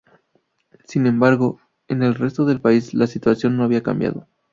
Sin 0.85 1.05
embargo, 1.05 1.59
en 1.87 2.01
el 2.01 2.15
resto 2.15 2.43
del 2.45 2.59
país 2.59 2.95
la 2.95 3.05
situación 3.05 3.55
no 3.55 3.63
había 3.63 3.83
cambiado. 3.83 4.27